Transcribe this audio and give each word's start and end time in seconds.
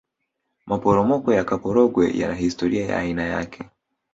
maporomoko 0.65 1.29
ya 1.33 1.43
kaporogwe 1.49 2.13
yana 2.17 2.35
hisitoria 2.35 2.85
ya 2.85 2.97
aina 2.97 3.23
yake 3.23 3.69